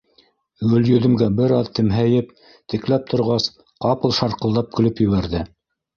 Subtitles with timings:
[0.69, 2.31] Гөлйөҙөмгә бер аҙ темһәйеп
[2.75, 3.47] текләп торғас,
[3.87, 5.45] ҡапыл шарҡылдап көлөп ебәрҙе: